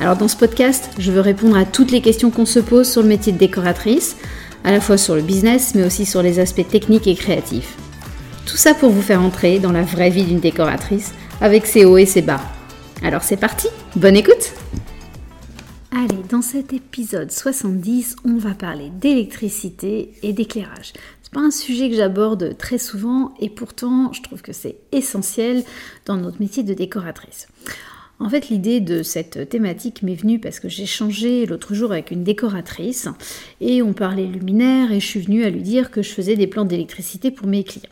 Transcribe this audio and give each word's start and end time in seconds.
Alors 0.00 0.16
dans 0.16 0.28
ce 0.28 0.36
podcast, 0.36 0.88
je 0.98 1.12
veux 1.12 1.20
répondre 1.20 1.58
à 1.58 1.66
toutes 1.66 1.90
les 1.90 2.00
questions 2.00 2.30
qu'on 2.30 2.46
se 2.46 2.58
pose 2.58 2.90
sur 2.90 3.02
le 3.02 3.08
métier 3.08 3.32
de 3.32 3.38
décoratrice, 3.38 4.16
à 4.64 4.72
la 4.72 4.80
fois 4.80 4.96
sur 4.96 5.14
le 5.14 5.20
business, 5.20 5.74
mais 5.74 5.84
aussi 5.84 6.06
sur 6.06 6.22
les 6.22 6.38
aspects 6.38 6.66
techniques 6.66 7.06
et 7.06 7.14
créatifs. 7.14 7.76
Tout 8.46 8.56
ça 8.56 8.72
pour 8.72 8.88
vous 8.88 9.02
faire 9.02 9.20
entrer 9.20 9.58
dans 9.58 9.72
la 9.72 9.82
vraie 9.82 10.08
vie 10.08 10.24
d'une 10.24 10.40
décoratrice, 10.40 11.12
avec 11.42 11.66
ses 11.66 11.84
hauts 11.84 11.98
et 11.98 12.06
ses 12.06 12.22
bas. 12.22 12.40
Alors 13.02 13.22
c'est 13.22 13.36
parti, 13.36 13.68
bonne 13.94 14.16
écoute 14.16 14.54
Allez, 15.92 16.22
dans 16.30 16.40
cet 16.40 16.72
épisode 16.72 17.30
70, 17.30 18.16
on 18.24 18.38
va 18.38 18.54
parler 18.54 18.90
d'électricité 19.00 20.14
et 20.22 20.32
d'éclairage. 20.32 20.94
C'est 21.22 21.32
pas 21.32 21.40
un 21.40 21.50
sujet 21.50 21.90
que 21.90 21.96
j'aborde 21.96 22.56
très 22.56 22.78
souvent 22.78 23.34
et 23.38 23.50
pourtant 23.50 24.14
je 24.14 24.22
trouve 24.22 24.40
que 24.40 24.54
c'est 24.54 24.76
essentiel 24.92 25.62
dans 26.06 26.16
notre 26.16 26.40
métier 26.40 26.62
de 26.62 26.72
décoratrice. 26.72 27.48
En 28.20 28.28
fait, 28.28 28.50
l'idée 28.50 28.80
de 28.80 29.02
cette 29.02 29.48
thématique 29.48 30.02
m'est 30.02 30.14
venue 30.14 30.38
parce 30.38 30.60
que 30.60 30.68
j'ai 30.68 30.84
changé 30.84 31.46
l'autre 31.46 31.74
jour 31.74 31.90
avec 31.90 32.10
une 32.10 32.22
décoratrice 32.22 33.08
et 33.62 33.80
on 33.80 33.94
parlait 33.94 34.26
luminaire 34.26 34.92
et 34.92 35.00
je 35.00 35.06
suis 35.06 35.20
venue 35.20 35.42
à 35.42 35.48
lui 35.48 35.62
dire 35.62 35.90
que 35.90 36.02
je 36.02 36.10
faisais 36.10 36.36
des 36.36 36.46
plans 36.46 36.66
d'électricité 36.66 37.30
pour 37.30 37.46
mes 37.46 37.64
clients. 37.64 37.88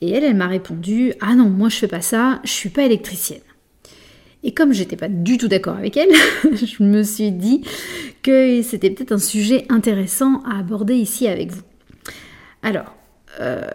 Et 0.00 0.10
elle, 0.10 0.24
elle 0.24 0.34
m'a 0.34 0.48
répondu 0.48 1.12
Ah 1.20 1.34
non, 1.34 1.50
moi 1.50 1.68
je 1.68 1.76
fais 1.76 1.88
pas 1.88 2.00
ça, 2.00 2.40
je 2.44 2.50
suis 2.50 2.70
pas 2.70 2.84
électricienne. 2.84 3.42
Et 4.44 4.54
comme 4.54 4.72
j'étais 4.72 4.96
pas 4.96 5.08
du 5.08 5.36
tout 5.36 5.48
d'accord 5.48 5.76
avec 5.76 5.98
elle, 5.98 6.10
je 6.44 6.82
me 6.82 7.02
suis 7.02 7.30
dit 7.30 7.62
que 8.22 8.62
c'était 8.62 8.88
peut-être 8.88 9.12
un 9.12 9.18
sujet 9.18 9.66
intéressant 9.68 10.42
à 10.44 10.58
aborder 10.58 10.94
ici 10.94 11.28
avec 11.28 11.52
vous. 11.52 11.62
Alors, 12.62 12.96
euh, 13.40 13.66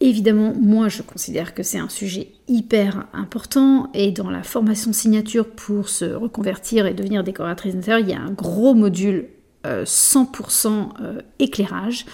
Évidemment, 0.00 0.52
moi 0.60 0.88
je 0.88 1.00
considère 1.00 1.54
que 1.54 1.62
c'est 1.62 1.78
un 1.78 1.88
sujet 1.88 2.28
hyper 2.48 3.06
important 3.14 3.90
et 3.94 4.12
dans 4.12 4.28
la 4.28 4.42
formation 4.42 4.92
signature 4.92 5.48
pour 5.48 5.88
se 5.88 6.04
reconvertir 6.04 6.84
et 6.84 6.92
devenir 6.92 7.24
décoratrice 7.24 7.74
d'intérieur, 7.74 8.00
il 8.00 8.10
y 8.10 8.14
a 8.14 8.20
un 8.20 8.30
gros 8.30 8.74
module 8.74 9.28
100% 9.64 10.66
euh, 10.66 10.70
euh, 11.00 11.20
éclairage. 11.38 12.04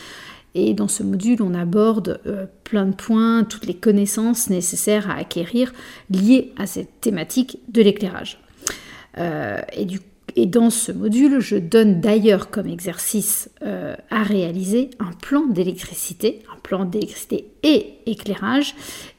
Et 0.54 0.74
dans 0.74 0.86
ce 0.86 1.02
module, 1.02 1.42
on 1.42 1.54
aborde 1.54 2.20
euh, 2.26 2.46
plein 2.62 2.86
de 2.86 2.94
points, 2.94 3.42
toutes 3.44 3.66
les 3.66 3.74
connaissances 3.74 4.48
nécessaires 4.48 5.10
à 5.10 5.14
acquérir 5.14 5.72
liées 6.08 6.52
à 6.58 6.66
cette 6.66 7.00
thématique 7.00 7.58
de 7.68 7.82
l'éclairage. 7.82 8.38
et 9.16 9.84
du 9.84 10.00
et 10.36 10.46
dans 10.46 10.70
ce 10.70 10.92
module, 10.92 11.40
je 11.40 11.56
donne 11.56 12.00
d'ailleurs 12.00 12.50
comme 12.50 12.66
exercice 12.66 13.50
euh, 13.62 13.94
à 14.10 14.22
réaliser 14.22 14.90
un 14.98 15.12
plan 15.12 15.46
d'électricité, 15.46 16.42
un 16.54 16.58
plan 16.60 16.84
d'électricité 16.84 17.46
et 17.62 17.94
éclairage. 18.06 18.74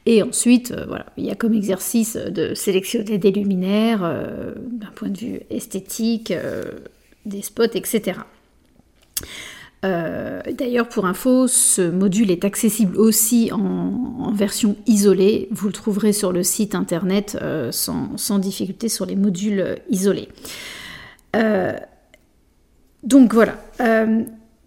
Et 0.06 0.22
ensuite, 0.22 0.72
euh, 0.72 0.84
voilà, 0.86 1.06
il 1.16 1.24
y 1.24 1.30
a 1.30 1.34
comme 1.34 1.54
exercice 1.54 2.16
de 2.16 2.54
sélectionner 2.54 3.18
des 3.18 3.30
luminaires 3.30 4.02
euh, 4.02 4.54
d'un 4.70 4.90
point 4.94 5.08
de 5.08 5.18
vue 5.18 5.40
esthétique, 5.50 6.32
des 7.26 7.42
spots, 7.42 7.74
etc. 7.74 8.18
D'ailleurs, 9.82 10.88
pour 10.88 11.04
info, 11.04 11.46
ce 11.46 11.82
module 11.82 12.30
est 12.30 12.46
accessible 12.46 12.96
aussi 12.96 13.50
en, 13.52 14.32
version 14.32 14.76
isolée. 14.86 15.46
Vous 15.50 15.66
le 15.66 15.74
trouverez 15.74 16.14
sur 16.14 16.32
le 16.32 16.42
site 16.42 16.74
internet 16.74 17.38
sans, 17.70 18.16
sans, 18.16 18.38
difficulté 18.38 18.88
sur 18.88 19.04
les 19.04 19.14
modules 19.14 19.76
isolés. 19.90 20.28
Euh, 21.34 21.72
donc 23.02 23.34
voilà. 23.34 23.56
Euh, 23.80 24.22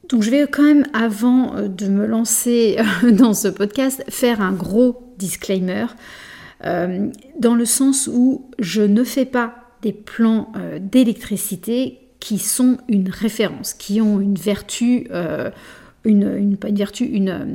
donc 0.09 0.23
je 0.23 0.29
vais 0.29 0.47
quand 0.47 0.63
même, 0.63 0.85
avant 0.94 1.55
euh, 1.55 1.67
de 1.67 1.88
me 1.88 2.05
lancer 2.05 2.78
dans 3.03 3.33
ce 3.33 3.47
podcast, 3.47 4.03
faire 4.09 4.41
un 4.41 4.53
gros 4.53 5.13
disclaimer, 5.17 5.88
dans 6.63 7.53
le 7.53 7.66
sens 7.66 8.09
où 8.11 8.50
je 8.57 8.81
ne 8.81 9.03
fais 9.03 9.25
pas 9.25 9.55
des 9.83 9.94
plans 9.94 10.51
d'électricité 10.81 12.00
qui 12.19 12.39
sont 12.39 12.78
une 12.88 13.09
référence, 13.09 13.75
qui 13.75 14.01
ont 14.01 14.19
une 14.19 14.34
vertu, 14.34 15.07
une, 16.03 16.41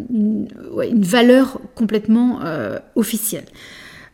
une, 0.09 1.03
valeur 1.03 1.61
complètement 1.75 2.39
officielle. 2.95 3.47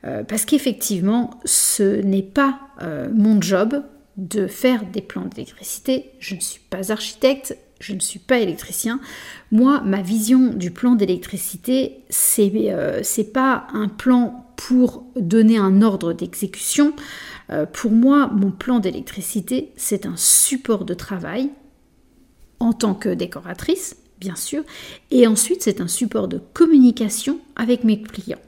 parce 0.01 0.47
qu'effectivement, 0.47 1.39
ce 1.45 2.01
n'est 2.01 2.23
pas 2.23 2.59
mon 3.13 3.43
job 3.43 3.83
de 4.19 4.49
faire 4.49 4.85
des 4.85 5.01
plans 5.01 5.25
d'électricité. 5.25 6.11
Je 6.19 6.35
ne 6.35 6.41
suis 6.41 6.61
pas 6.69 6.93
architecte, 6.93 7.57
je 7.81 7.95
ne 7.95 8.01
suis 8.01 8.19
pas 8.19 8.39
électricien. 8.39 9.01
Moi, 9.53 9.81
ma 9.85 10.03
vision 10.03 10.53
du 10.53 10.73
plan 10.73 10.97
d'électricité, 10.97 12.01
c'est 12.11 12.53
euh, 12.55 13.03
pas 13.33 13.69
un 13.73 13.89
plan 13.89 14.45
pour 14.57 15.05
donner 15.17 15.57
un 15.57 15.83
ordre 15.83 16.13
d'exécution. 16.13 16.93
Euh, 17.51 17.65
pour 17.65 17.93
moi, 17.93 18.29
mon 18.35 18.51
plan 18.51 18.81
d'électricité, 18.81 19.73
c'est 19.77 20.05
un 20.05 20.17
support 20.17 20.85
de 20.85 20.95
travail 20.95 21.51
en 22.59 22.73
tant 22.73 22.95
que 22.95 23.09
décoratrice, 23.09 23.97
bien 24.19 24.35
sûr, 24.35 24.65
et 25.13 25.29
ensuite 25.29 25.63
c'est 25.63 25.81
un 25.81 25.87
support 25.87 26.27
de 26.27 26.41
communication 26.53 27.39
avec 27.55 27.85
mes 27.85 28.03
clients. 28.03 28.41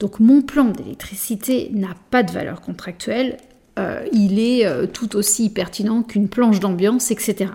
Donc 0.00 0.18
mon 0.18 0.42
plan 0.42 0.64
d'électricité 0.64 1.70
n'a 1.72 1.94
pas 2.10 2.24
de 2.24 2.32
valeur 2.32 2.60
contractuelle, 2.60 3.38
il 4.12 4.38
est 4.38 4.66
euh, 4.66 4.86
tout 4.86 5.16
aussi 5.16 5.50
pertinent 5.50 6.02
qu'une 6.02 6.28
planche 6.28 6.60
d'ambiance, 6.60 7.10
etc. 7.10 7.50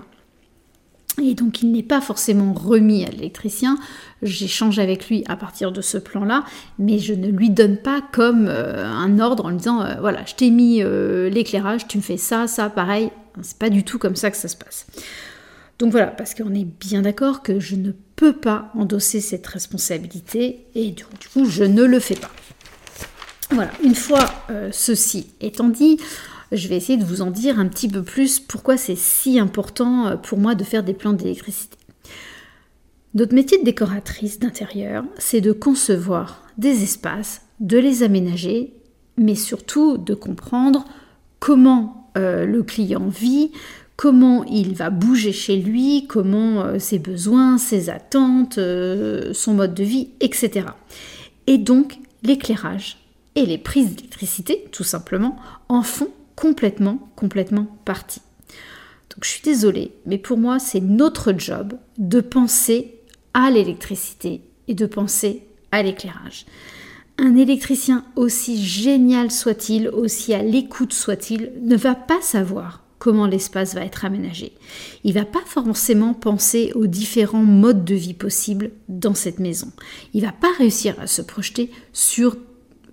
Et 1.21 1.35
donc 1.35 1.61
il 1.61 1.71
n'est 1.71 1.83
pas 1.83 1.99
forcément 1.99 2.53
remis 2.53 3.03
à 3.03 3.09
l'électricien, 3.09 3.77
j'échange 4.21 4.79
avec 4.79 5.09
lui 5.09 5.23
à 5.27 5.35
partir 5.35 5.71
de 5.71 5.81
ce 5.81 5.97
plan-là, 5.97 6.45
mais 6.79 6.99
je 6.99 7.13
ne 7.13 7.27
lui 7.27 7.49
donne 7.49 7.77
pas 7.77 8.01
comme 8.13 8.47
euh, 8.47 8.85
un 8.85 9.19
ordre 9.19 9.45
en 9.45 9.49
lui 9.49 9.57
disant 9.57 9.85
voilà, 9.99 10.23
je 10.25 10.35
t'ai 10.35 10.49
mis 10.49 10.81
l'éclairage, 11.29 11.87
tu 11.87 11.97
me 11.97 12.01
fais 12.01 12.17
ça, 12.17 12.47
ça, 12.47 12.69
pareil. 12.69 13.11
C'est 13.41 13.57
pas 13.57 13.69
du 13.69 13.83
tout 13.83 13.97
comme 13.97 14.15
ça 14.15 14.31
que 14.31 14.37
ça 14.37 14.47
se 14.47 14.57
passe. 14.57 14.87
Donc 15.79 15.91
voilà, 15.91 16.07
parce 16.07 16.35
qu'on 16.35 16.53
est 16.53 16.65
bien 16.65 17.01
d'accord 17.01 17.41
que 17.41 17.59
je 17.59 17.75
ne 17.75 17.91
peux 18.15 18.33
pas 18.33 18.71
endosser 18.75 19.19
cette 19.19 19.47
responsabilité 19.47 20.65
et 20.75 20.91
du 20.91 21.03
coup 21.33 21.45
je 21.45 21.63
ne 21.63 21.83
le 21.83 21.99
fais 21.99 22.15
pas. 22.15 22.29
Voilà, 23.53 23.71
une 23.83 23.95
fois 23.95 24.31
euh, 24.49 24.69
ceci 24.71 25.27
étant 25.41 25.67
dit, 25.67 25.97
je 26.53 26.69
vais 26.69 26.77
essayer 26.77 26.97
de 26.97 27.03
vous 27.03 27.21
en 27.21 27.31
dire 27.31 27.59
un 27.59 27.67
petit 27.67 27.89
peu 27.89 28.01
plus 28.01 28.39
pourquoi 28.39 28.77
c'est 28.77 28.95
si 28.95 29.39
important 29.39 30.07
euh, 30.07 30.15
pour 30.15 30.37
moi 30.37 30.55
de 30.55 30.63
faire 30.63 30.83
des 30.83 30.93
plans 30.93 31.11
d'électricité. 31.11 31.77
Notre 33.13 33.35
métier 33.35 33.57
de 33.59 33.65
décoratrice 33.65 34.39
d'intérieur, 34.39 35.03
c'est 35.17 35.41
de 35.41 35.51
concevoir 35.51 36.43
des 36.57 36.83
espaces, 36.83 37.41
de 37.59 37.77
les 37.77 38.03
aménager, 38.03 38.73
mais 39.17 39.35
surtout 39.35 39.97
de 39.97 40.13
comprendre 40.13 40.85
comment 41.39 42.09
euh, 42.17 42.45
le 42.45 42.63
client 42.63 43.09
vit, 43.09 43.51
comment 43.97 44.45
il 44.45 44.75
va 44.75 44.89
bouger 44.89 45.33
chez 45.33 45.57
lui, 45.57 46.05
comment 46.07 46.79
ses 46.79 46.99
besoins, 46.99 47.57
ses 47.57 47.89
attentes, 47.89 48.57
son 49.33 49.53
mode 49.53 49.73
de 49.73 49.83
vie, 49.83 50.11
etc. 50.21 50.67
Et 51.47 51.57
donc 51.57 51.99
l'éclairage 52.23 53.00
et 53.35 53.45
les 53.45 53.57
prises 53.57 53.95
d'électricité, 53.95 54.67
tout 54.71 54.83
simplement, 54.83 55.37
en 55.69 55.83
font 55.83 56.09
complètement, 56.35 57.11
complètement 57.15 57.67
partie. 57.85 58.21
Donc 59.09 59.23
je 59.23 59.29
suis 59.29 59.41
désolée, 59.41 59.91
mais 60.05 60.17
pour 60.17 60.37
moi, 60.37 60.59
c'est 60.59 60.79
notre 60.79 61.33
job 61.37 61.73
de 61.97 62.21
penser 62.21 62.99
à 63.33 63.51
l'électricité 63.51 64.41
et 64.67 64.73
de 64.73 64.85
penser 64.85 65.43
à 65.71 65.83
l'éclairage. 65.83 66.45
Un 67.17 67.35
électricien, 67.35 68.05
aussi 68.15 68.63
génial 68.63 69.31
soit-il, 69.31 69.89
aussi 69.89 70.33
à 70.33 70.41
l'écoute 70.41 70.93
soit-il, 70.93 71.51
ne 71.61 71.75
va 71.75 71.93
pas 71.93 72.21
savoir 72.21 72.83
comment 72.99 73.25
l'espace 73.25 73.73
va 73.73 73.81
être 73.81 74.05
aménagé. 74.05 74.53
Il 75.03 75.13
va 75.13 75.25
pas 75.25 75.41
forcément 75.45 76.13
penser 76.13 76.71
aux 76.75 76.87
différents 76.87 77.43
modes 77.43 77.83
de 77.83 77.95
vie 77.95 78.13
possibles 78.13 78.71
dans 78.89 79.15
cette 79.15 79.39
maison. 79.39 79.71
Il 80.13 80.23
va 80.23 80.31
pas 80.31 80.51
réussir 80.57 80.95
à 80.99 81.07
se 81.07 81.21
projeter 81.21 81.71
sur 81.93 82.37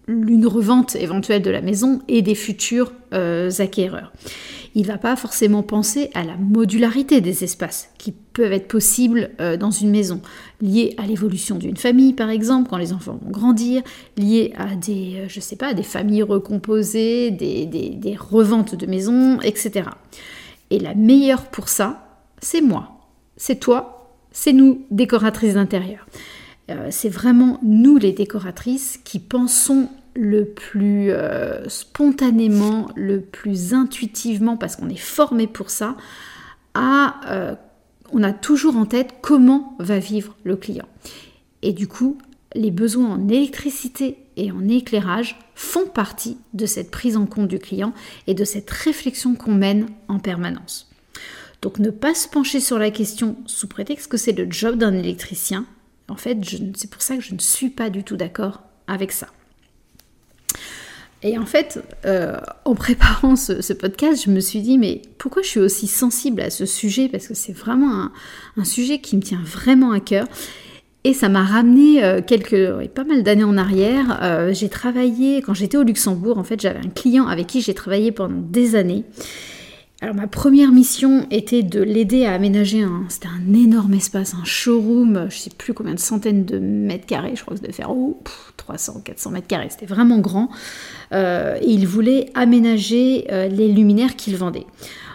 une 0.09 0.47
revente 0.47 0.97
éventuelle 0.97 1.43
de 1.43 1.51
la 1.51 1.61
maison 1.61 2.01
et 2.09 2.23
des 2.23 2.35
futurs 2.35 2.93
euh, 3.13 3.51
acquéreurs. 3.59 4.13
Il 4.75 4.83
ne 4.83 4.87
va 4.87 4.99
pas 4.99 5.17
forcément 5.17 5.63
penser 5.63 6.11
à 6.15 6.25
la 6.25 6.37
modularité 6.37 7.21
des 7.21 7.45
espaces 7.45 7.91
qui 7.99 8.13
peuvent 8.13 8.53
être 8.53 8.69
possibles 8.69 9.31
euh, 9.41 9.57
dans 9.57 9.71
une 9.71 9.91
maison, 9.91 10.21
liés 10.61 10.95
à 10.99 11.07
l'évolution 11.07 11.57
d'une 11.57 11.77
famille 11.77 12.15
par 12.15 12.31
exemple, 12.31 12.71
quand 12.71 12.77
les 12.79 12.93
enfants 12.93 13.19
vont 13.23 13.31
grandir, 13.31 13.83
liés 14.17 14.53
à 14.57 14.75
des, 14.75 15.17
euh, 15.19 15.25
je 15.29 15.41
sais 15.41 15.57
pas, 15.57 15.75
des 15.75 15.83
familles 15.83 16.23
recomposées, 16.23 17.31
des, 17.31 17.67
des 17.67 18.17
reventes 18.17 18.75
de 18.75 18.87
maisons, 18.87 19.41
etc. 19.43 19.91
Et 20.71 20.79
la 20.79 20.95
meilleure 20.95 21.47
pour 21.47 21.69
ça, 21.69 22.19
c'est 22.41 22.63
moi, 22.63 22.99
c'est 23.37 23.61
toi, 23.61 24.15
c'est 24.33 24.53
nous, 24.53 24.87
décoratrices 24.91 25.55
d'intérieur. 25.55 26.07
C'est 26.91 27.09
vraiment 27.09 27.59
nous, 27.63 27.97
les 27.97 28.13
décoratrices, 28.13 29.01
qui 29.03 29.21
pensons 29.21 29.89
le 30.15 30.45
plus 30.45 31.11
euh, 31.11 31.69
spontanément, 31.69 32.89
le 32.97 33.21
plus 33.21 33.75
intuitivement, 33.75 34.57
parce 34.57 34.77
qu'on 34.77 34.89
est 34.89 34.97
formé 34.97 35.47
pour 35.47 35.71
ça, 35.71 35.97
euh, 36.77 37.55
on 38.13 38.23
a 38.23 38.33
toujours 38.33 38.77
en 38.77 38.87
tête 38.87 39.15
comment 39.21 39.77
va 39.79 39.99
vivre 39.99 40.37
le 40.45 40.57
client. 40.57 40.89
Et 41.63 41.73
du 41.73 41.89
coup, 41.89 42.19
les 42.55 42.71
besoins 42.71 43.11
en 43.11 43.29
électricité 43.29 44.19
et 44.37 44.51
en 44.53 44.67
éclairage 44.69 45.39
font 45.55 45.87
partie 45.87 46.39
de 46.55 46.67
cette 46.67 46.91
prise 46.91 47.17
en 47.17 47.27
compte 47.27 47.49
du 47.49 47.59
client 47.59 47.93
et 48.27 48.35
de 48.35 48.45
cette 48.45 48.71
réflexion 48.71 49.35
qu'on 49.35 49.55
mène 49.55 49.89
en 50.09 50.19
permanence. 50.19 50.91
Donc 51.61 51.81
ne 51.81 51.91
pas 51.91 52.15
se 52.15 52.29
pencher 52.29 52.61
sur 52.61 52.79
la 52.79 52.91
question 52.91 53.37
sous 53.47 53.67
prétexte 53.67 54.09
que 54.09 54.17
c'est 54.17 54.33
le 54.33 54.51
job 54.51 54.77
d'un 54.77 54.95
électricien, 54.95 55.67
en 56.09 56.17
fait, 56.17 56.39
c'est 56.77 56.91
pour 56.91 57.03
ça 57.03 57.17
que 57.17 57.23
je 57.23 57.35
ne 57.35 57.39
suis 57.39 57.71
pas 57.71 57.91
du 57.91 58.03
tout 58.03 58.17
d'accord 58.17 58.63
avec 58.87 59.13
ça. 59.13 59.29
Et 61.23 61.37
en 61.37 61.47
fait, 61.47 61.83
euh, 62.07 62.37
en 62.65 62.75
préparant 62.75 63.35
ce, 63.35 63.73
podcast, 63.73 64.23
je 64.25 64.31
me 64.31 64.41
suis 64.41 64.61
dit, 64.61 64.79
mais 64.79 65.03
pourquoi 65.19 65.43
je 65.43 65.49
suis 65.49 65.61
aussi 65.61 65.89
sensible 65.89 66.41
à 66.41 66.51
ce 66.51 66.65
sujet? 66.65 67.09
Parce 67.09 67.27
que 67.27 67.35
c'est 67.35 67.53
vraiment 67.53 68.11
un, 68.57 68.65
sujet 68.65 69.01
qui 69.01 69.17
me 69.17 69.23
tient 69.23 69.43
vraiment 69.43 69.91
à 69.91 70.01
cœur. 70.01 70.27
Et 71.05 71.15
ça 71.15 71.29
m'a 71.29 71.45
ramené 71.45 72.05
euh, 72.05 72.21
quelques, 72.25 72.89
pas 72.89 73.05
mal 73.05 73.23
d'années 73.23 73.45
en 73.45 73.57
arrière. 73.57 74.21
Euh, 74.23 74.53
j'ai 74.53 74.69
travaillé, 74.69 75.43
quand 75.43 75.55
j'étais 75.55 75.77
au 75.77 75.83
Luxembourg, 75.83 76.39
en 76.39 76.45
fait, 76.45 76.61
j'avais 76.61 76.81
un 76.81 76.91
client 76.91 77.27
avec 77.27 77.47
qui 77.47 77.63
j'ai 77.63 77.75
travaillé 77.75 78.13
pendant 78.13 78.41
des 78.41 78.77
années. 78.77 79.05
Alors 80.01 80.15
ma 80.15 80.29
première 80.29 80.71
mission 80.71 81.27
était 81.33 81.65
de 81.65 81.83
l'aider 81.83 82.25
à 82.25 82.33
aménager 82.33 82.83
un, 82.83 83.05
c'était 83.09 83.27
un 83.27 83.53
énorme 83.53 83.95
espace, 83.95 84.33
un 84.35 84.45
showroom, 84.45 85.27
je 85.29 85.37
sais 85.37 85.51
plus 85.51 85.75
combien 85.75 85.95
de 85.95 85.99
centaines 85.99 86.45
de 86.45 86.61
mètres 86.61 87.07
carrés, 87.07 87.33
je 87.35 87.43
crois 87.43 87.57
que 87.57 87.67
de 87.67 87.73
faire 87.73 87.91
oh, 87.91 88.23
300, 88.59 89.01
400 89.05 89.31
mètres 89.33 89.49
carrés, 89.49 89.67
c'était 89.71 89.87
vraiment 89.87 90.21
grand. 90.21 90.51
Euh, 91.13 91.59
et 91.61 91.71
il 91.71 91.89
voulait 91.89 92.31
aménager 92.35 93.27
euh, 93.33 93.49
les 93.49 93.67
luminaires 93.67 94.15
qu'il 94.15 94.37
vendait. 94.37 94.67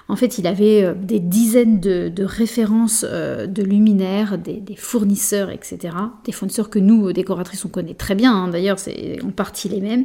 En 0.10 0.18
fait, 0.18 0.38
il 0.38 0.48
avait 0.48 0.84
euh, 0.84 0.94
des 0.94 1.22
dizaines 1.22 1.80
de, 1.80 2.12
références 2.26 3.06
de 3.06 3.64
luminaires, 3.64 4.38
des, 4.38 4.76
fournisseurs, 4.76 5.50
etc. 5.50 5.96
Des 6.26 6.34
fournisseurs 6.34 6.70
que 6.70 6.80
nous, 6.80 7.14
décoratrices, 7.14 7.64
on 7.64 7.70
connaît 7.70 7.94
très 7.94 8.16
bien, 8.16 8.34
hein. 8.34 8.48
d'ailleurs, 8.50 8.80
c'est 8.80 9.20
en 9.24 9.32
partie 9.32 9.70
les 9.70 9.80
mêmes. 9.80 10.04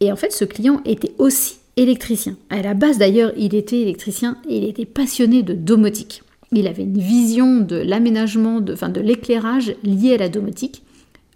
Et 0.00 0.12
en 0.12 0.16
fait, 0.16 0.30
ce 0.30 0.44
client 0.44 0.82
était 0.84 1.14
aussi 1.16 1.57
électricien. 1.82 2.36
À 2.50 2.60
la 2.62 2.74
base 2.74 2.98
d'ailleurs, 2.98 3.32
il 3.36 3.54
était 3.54 3.80
électricien 3.80 4.38
et 4.48 4.58
il 4.58 4.64
était 4.64 4.84
passionné 4.84 5.42
de 5.42 5.54
domotique. 5.54 6.22
Il 6.52 6.66
avait 6.66 6.82
une 6.82 6.98
vision 6.98 7.60
de 7.60 7.76
l'aménagement, 7.76 8.60
enfin 8.72 8.88
de 8.88 9.00
l'éclairage 9.00 9.74
lié 9.84 10.14
à 10.14 10.18
la 10.18 10.28
domotique, 10.28 10.82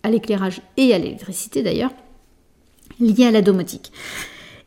à 0.02 0.10
l'éclairage 0.10 0.60
et 0.76 0.94
à 0.94 0.98
l'électricité 0.98 1.62
d'ailleurs, 1.62 1.92
lié 2.98 3.26
à 3.26 3.30
la 3.30 3.42
domotique. 3.42 3.92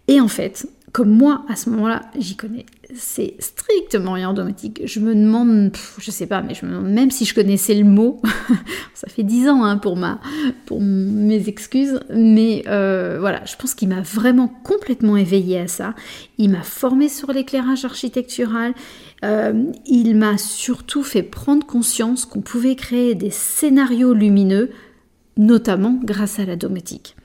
Et 0.08 0.22
en 0.22 0.28
fait, 0.28 0.68
comme 0.96 1.10
moi, 1.10 1.44
à 1.50 1.58
ce 1.58 1.70
moment-là, 1.72 2.04
j'y 2.18 2.38
connais. 2.38 2.66
C'est 2.96 3.36
strictement 3.40 4.14
rien 4.14 4.34
domotique. 4.34 4.82
Je 4.86 5.02
me 5.02 5.14
demande, 5.14 5.76
je 5.98 6.10
sais 6.10 6.26
pas, 6.26 6.42
mais 6.42 6.54
je 6.54 6.66
me 6.66 6.72
demande 6.72 6.90
même 6.90 7.12
si 7.12 7.26
je 7.26 7.36
connaissais 7.36 7.76
le 7.76 7.84
mot. 7.84 8.22
ça 8.94 9.10
fait 9.10 9.24
dix 9.24 9.50
ans 9.50 9.66
hein, 9.66 9.76
pour, 9.76 9.98
ma, 9.98 10.22
pour 10.66 10.80
mes 10.80 11.50
excuses. 11.50 12.00
Mais 12.16 12.64
euh, 12.68 13.18
voilà, 13.20 13.44
je 13.44 13.58
pense 13.58 13.74
qu'il 13.74 13.90
m'a 13.90 14.00
vraiment 14.00 14.48
complètement 14.48 15.18
éveillé 15.18 15.60
à 15.60 15.68
ça. 15.68 15.96
Il 16.38 16.50
m'a 16.50 16.64
formé 16.64 17.10
sur 17.10 17.34
l'éclairage 17.34 17.84
architectural. 17.84 18.74
Euh, 19.26 19.66
il 19.86 20.16
m'a 20.16 20.38
surtout 20.38 21.04
fait 21.04 21.24
prendre 21.24 21.68
conscience 21.68 22.26
qu'on 22.26 22.40
pouvait 22.40 22.78
créer 22.78 23.16
des 23.16 23.32
scénarios 23.32 24.14
lumineux, 24.14 24.70
notamment 25.36 26.00
grâce 26.02 26.40
à 26.40 26.46
la 26.46 26.56
domotique. 26.56 27.18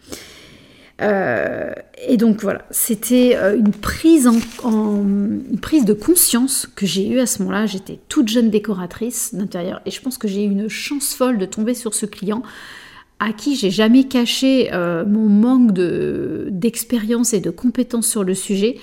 Euh, 1.00 1.72
et 2.06 2.16
donc 2.16 2.42
voilà, 2.42 2.64
c'était 2.70 3.36
euh, 3.36 3.56
une 3.56 3.72
prise, 3.72 4.28
en, 4.28 5.04
prise 5.60 5.84
de 5.84 5.94
conscience 5.94 6.68
que 6.74 6.86
j'ai 6.86 7.08
eue 7.08 7.20
à 7.20 7.26
ce 7.26 7.42
moment-là. 7.42 7.66
J'étais 7.66 7.98
toute 8.08 8.28
jeune 8.28 8.50
décoratrice 8.50 9.34
d'intérieur 9.34 9.80
et 9.86 9.90
je 9.90 10.00
pense 10.00 10.18
que 10.18 10.28
j'ai 10.28 10.44
eu 10.44 10.50
une 10.50 10.68
chance 10.68 11.14
folle 11.14 11.38
de 11.38 11.46
tomber 11.46 11.74
sur 11.74 11.94
ce 11.94 12.06
client 12.06 12.42
à 13.18 13.32
qui 13.32 13.54
j'ai 13.54 13.70
jamais 13.70 14.04
caché 14.04 14.70
euh, 14.72 15.04
mon 15.06 15.28
manque 15.28 15.72
d'expérience 15.72 17.34
et 17.34 17.40
de 17.40 17.50
compétences 17.50 18.08
sur 18.08 18.24
le 18.24 18.34
sujet 18.34 18.78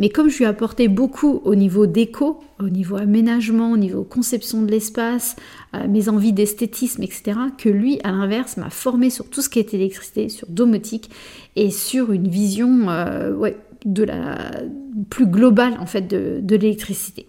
mais 0.00 0.08
comme 0.08 0.28
je 0.28 0.38
lui 0.38 0.44
ai 0.44 0.48
apporté 0.48 0.88
beaucoup 0.88 1.42
au 1.44 1.54
niveau 1.54 1.86
déco, 1.86 2.40
au 2.58 2.70
niveau 2.70 2.96
aménagement, 2.96 3.70
au 3.70 3.76
niveau 3.76 4.02
conception 4.02 4.62
de 4.62 4.70
l'espace, 4.70 5.36
euh, 5.76 5.86
mes 5.86 6.08
envies 6.08 6.32
d'esthétisme, 6.32 7.02
etc., 7.02 7.38
que 7.58 7.68
lui, 7.68 8.00
à 8.02 8.10
l'inverse, 8.10 8.56
m'a 8.56 8.70
formé 8.70 9.10
sur 9.10 9.28
tout 9.28 9.42
ce 9.42 9.50
qui 9.50 9.58
est 9.58 9.74
électricité, 9.74 10.30
sur 10.30 10.48
domotique 10.48 11.10
et 11.54 11.70
sur 11.70 12.12
une 12.12 12.28
vision 12.28 12.88
euh, 12.88 13.50
de 13.84 14.02
la 14.02 14.50
plus 15.10 15.26
globale 15.26 15.76
en 15.78 15.86
fait 15.86 16.08
de 16.08 16.56
l'électricité. 16.56 17.26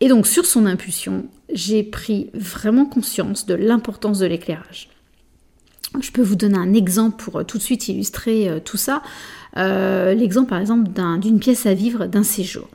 Et 0.00 0.08
donc 0.08 0.26
sur 0.26 0.46
son 0.46 0.66
impulsion, 0.66 1.26
j'ai 1.52 1.82
pris 1.82 2.30
vraiment 2.34 2.86
conscience 2.86 3.46
de 3.46 3.54
l'importance 3.54 4.20
de 4.20 4.26
l'éclairage. 4.26 4.88
Je 6.00 6.10
peux 6.10 6.22
vous 6.22 6.36
donner 6.36 6.58
un 6.58 6.74
exemple 6.74 7.22
pour 7.22 7.36
euh, 7.36 7.44
tout 7.44 7.58
de 7.58 7.62
suite 7.62 7.88
illustrer 7.88 8.60
tout 8.64 8.76
ça. 8.76 9.02
Euh, 9.56 10.14
l'exemple 10.14 10.50
par 10.50 10.60
exemple 10.60 10.90
d'une 11.20 11.40
pièce 11.40 11.66
à 11.66 11.74
vivre 11.74 12.06
d'un 12.06 12.22
séjour. 12.22 12.68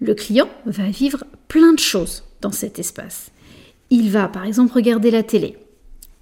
Le 0.00 0.14
client 0.14 0.48
va 0.66 0.88
vivre 0.88 1.24
plein 1.48 1.72
de 1.72 1.78
choses 1.78 2.24
dans 2.40 2.52
cet 2.52 2.78
espace. 2.78 3.30
Il 3.90 4.10
va 4.10 4.28
par 4.28 4.44
exemple 4.44 4.72
regarder 4.74 5.10
la 5.10 5.22
télé. 5.22 5.56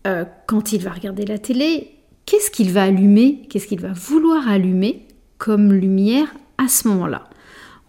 Euh, 0.07 0.25
quand 0.47 0.73
il 0.73 0.83
va 0.83 0.91
regarder 0.91 1.25
la 1.25 1.39
télé, 1.39 1.91
qu'est-ce 2.27 2.51
qu'il 2.51 2.73
va 2.73 2.85
allumer, 2.85 3.43
qu'est-ce 3.49 3.67
qu'il 3.67 3.81
va 3.81 3.93
vouloir 3.93 4.49
allumer 4.49 5.07
comme 5.39 5.73
lumière 5.73 6.27
à 6.59 6.69
ce 6.69 6.89
moment-là? 6.89 7.29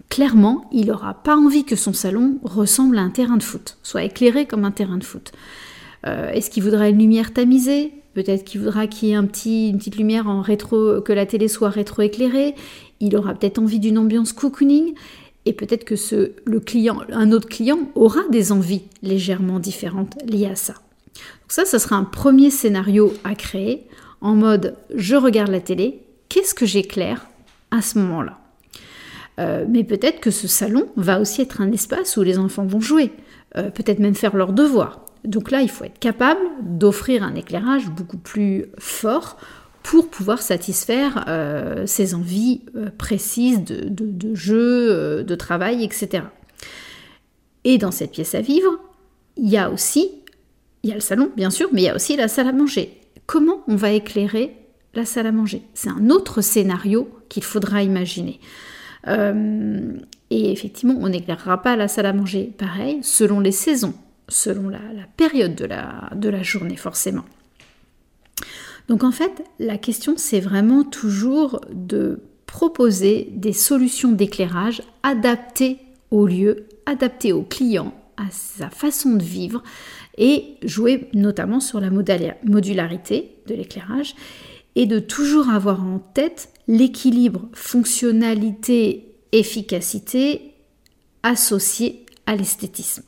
Clairement, 0.09 0.69
il 0.71 0.87
n'aura 0.87 1.15
pas 1.15 1.35
envie 1.35 1.65
que 1.65 1.75
son 1.75 1.91
salon 1.91 2.37
ressemble 2.43 2.99
à 2.99 3.01
un 3.01 3.09
terrain 3.09 3.37
de 3.37 3.43
foot, 3.43 3.77
soit 3.81 4.03
éclairé 4.03 4.45
comme 4.45 4.63
un 4.63 4.71
terrain 4.71 4.97
de 4.97 5.03
foot. 5.03 5.31
Euh, 6.05 6.29
est-ce 6.29 6.51
qu'il 6.51 6.63
voudrait 6.63 6.91
une 6.91 6.99
lumière 6.99 7.33
tamisée? 7.33 7.93
Peut-être 8.13 8.43
qu'il 8.43 8.61
voudra 8.61 8.87
qu'il 8.87 9.09
y 9.09 9.11
ait 9.11 9.15
un 9.15 9.25
petit, 9.25 9.69
une 9.69 9.77
petite 9.77 9.97
lumière 9.97 10.27
en 10.27 10.41
rétro, 10.41 11.01
que 11.01 11.13
la 11.13 11.25
télé 11.25 11.47
soit 11.47 11.69
rétro-éclairée. 11.69 12.55
Il 12.99 13.15
aura 13.15 13.33
peut-être 13.33 13.59
envie 13.59 13.79
d'une 13.79 13.97
ambiance 13.97 14.33
cocooning. 14.33 14.93
Et 15.45 15.53
peut-être 15.53 15.83
que 15.83 15.95
ce, 15.95 16.31
le 16.45 16.59
client, 16.59 17.01
un 17.11 17.31
autre 17.31 17.49
client 17.49 17.79
aura 17.95 18.21
des 18.29 18.51
envies 18.51 18.83
légèrement 19.01 19.59
différentes 19.59 20.15
liées 20.25 20.47
à 20.47 20.55
ça. 20.55 20.73
Donc 20.73 21.49
ça, 21.49 21.65
ce 21.65 21.77
sera 21.77 21.95
un 21.95 22.05
premier 22.05 22.49
scénario 22.49 23.13
à 23.23 23.35
créer 23.35 23.87
en 24.21 24.35
mode 24.35 24.75
je 24.95 25.15
regarde 25.15 25.51
la 25.51 25.59
télé, 25.59 26.01
qu'est-ce 26.29 26.55
que 26.55 26.65
j'éclaire 26.65 27.27
à 27.69 27.81
ce 27.81 27.99
moment-là? 27.99 28.39
Euh, 29.39 29.65
mais 29.67 29.83
peut-être 29.83 30.19
que 30.19 30.31
ce 30.31 30.47
salon 30.47 30.87
va 30.95 31.19
aussi 31.19 31.41
être 31.41 31.61
un 31.61 31.71
espace 31.71 32.17
où 32.17 32.23
les 32.23 32.37
enfants 32.39 32.65
vont 32.65 32.79
jouer, 32.79 33.11
euh, 33.57 33.69
peut-être 33.69 33.99
même 33.99 34.15
faire 34.15 34.35
leurs 34.35 34.53
devoirs. 34.53 35.01
Donc 35.25 35.51
là, 35.51 35.61
il 35.61 35.69
faut 35.69 35.85
être 35.85 35.99
capable 35.99 36.41
d'offrir 36.61 37.23
un 37.23 37.35
éclairage 37.35 37.89
beaucoup 37.89 38.17
plus 38.17 38.65
fort 38.77 39.37
pour 39.83 40.09
pouvoir 40.09 40.41
satisfaire 40.41 41.25
euh, 41.27 41.85
ses 41.85 42.15
envies 42.15 42.61
euh, 42.75 42.89
précises 42.97 43.63
de, 43.63 44.35
jeu, 44.35 44.87
euh, 44.89 45.23
de 45.23 45.35
travail, 45.35 45.83
etc. 45.83 46.23
Et 47.65 47.77
dans 47.77 47.91
cette 47.91 48.11
pièce 48.11 48.33
à 48.33 48.41
vivre, 48.41 48.79
il 49.37 49.49
y 49.49 49.57
a 49.57 49.69
aussi, 49.69 50.09
il 50.83 50.89
y 50.89 50.93
a 50.93 50.95
le 50.95 51.01
salon 51.01 51.29
bien 51.35 51.49
sûr, 51.49 51.69
mais 51.73 51.81
il 51.81 51.85
y 51.85 51.89
a 51.89 51.95
aussi 51.95 52.15
la 52.15 52.27
salle 52.27 52.47
à 52.47 52.53
manger. 52.53 52.97
Comment 53.25 53.63
on 53.67 53.75
va 53.75 53.91
éclairer 53.91 54.55
la 54.93 55.05
salle 55.05 55.27
à 55.27 55.31
manger? 55.31 55.61
C'est 55.73 55.89
un 55.89 56.09
autre 56.09 56.41
scénario 56.41 57.09
qu'il 57.29 57.43
faudra 57.43 57.83
imaginer. 57.83 58.39
et 59.05 60.51
effectivement, 60.51 60.95
on 60.99 61.09
n'éclairera 61.09 61.61
pas 61.61 61.75
la 61.75 61.87
salle 61.87 62.05
à 62.05 62.13
manger 62.13 62.53
pareil 62.57 62.99
selon 63.01 63.39
les 63.39 63.51
saisons 63.51 63.93
selon 64.27 64.69
la, 64.69 64.79
période 65.17 65.55
de 65.55 65.65
la, 65.65 66.09
de 66.15 66.29
la 66.29 66.43
journée 66.43 66.77
forcément. 66.77 67.25
Donc 68.87 69.03
en 69.03 69.11
fait, 69.11 69.43
la 69.59 69.77
question 69.77 70.13
c'est 70.17 70.39
vraiment 70.39 70.83
toujours 70.83 71.61
de 71.71 72.21
proposer 72.45 73.29
des 73.31 73.53
solutions 73.53 74.11
d'éclairage 74.11 74.83
adaptées 75.01 75.79
au 76.11 76.27
lieu, 76.27 76.67
adaptées 76.85 77.33
au 77.33 77.41
client, 77.43 77.93
à 78.17 78.25
sa 78.31 78.69
façon 78.69 79.15
de 79.15 79.23
vivre 79.23 79.63
et 80.17 80.57
jouer 80.63 81.09
notamment 81.13 81.59
sur 81.59 81.79
la 81.79 81.89
modularité 81.89 83.35
de 83.47 83.55
l'éclairage 83.55 84.15
et 84.75 84.85
de 84.85 84.99
toujours 84.99 85.49
avoir 85.49 85.83
en 85.83 85.97
tête 85.99 86.49
l'équilibre 86.67 87.49
fonctionnalité-efficacité 87.53 90.53
associé 91.23 92.05
à 92.25 92.35
l'esthétisme. 92.35 93.03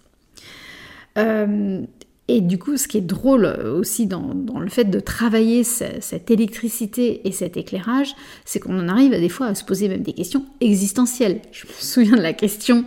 Euh, 1.17 1.85
Et 2.27 2.41
du 2.41 2.57
coup, 2.57 2.75
ce 2.75 2.87
qui 2.87 2.97
est 2.97 3.01
drôle 3.01 3.45
aussi 3.45 4.07
dans, 4.07 4.33
le 4.59 4.69
fait 4.69 4.85
de 4.85 4.99
travailler 4.99 5.63
cette 5.63 6.31
électricité 6.31 7.27
et 7.27 7.31
cet 7.31 7.55
éclairage, 7.55 8.15
c'est 8.45 8.59
qu'on 8.59 8.79
en 8.79 8.87
arrive 8.87 9.13
à 9.13 9.19
des 9.19 9.29
fois 9.29 9.45
à 9.47 9.55
se 9.55 9.63
poser 9.63 9.87
même 9.87 10.01
des 10.01 10.13
questions 10.13 10.43
existentielles. 10.59 11.41
Je 11.51 11.67
me 11.67 11.71
souviens 11.79 12.17
de 12.17 12.23
la 12.23 12.33
question 12.33 12.83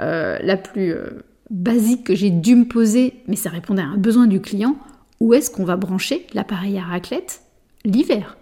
euh, 0.00 0.38
la 0.42 0.56
plus 0.56 0.92
euh, 0.92 1.22
basique 1.50 2.04
que 2.04 2.14
j'ai 2.14 2.30
dû 2.30 2.54
me 2.54 2.64
poser, 2.64 3.14
mais 3.26 3.36
ça 3.36 3.50
répondait 3.50 3.82
à 3.82 3.86
un 3.86 3.98
besoin 3.98 4.26
du 4.26 4.40
client. 4.40 4.76
Où 5.20 5.34
est-ce 5.34 5.50
qu'on 5.50 5.64
va 5.64 5.76
brancher 5.76 6.26
l'appareil 6.32 6.78
à 6.78 6.82
raclette 6.82 7.42
l'hiver? 7.84 8.37